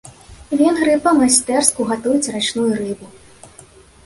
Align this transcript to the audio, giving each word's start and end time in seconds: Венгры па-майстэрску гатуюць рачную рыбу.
Венгры 0.61 0.95
па-майстэрску 1.03 1.81
гатуюць 1.91 2.31
рачную 2.37 2.67
рыбу. 2.81 3.05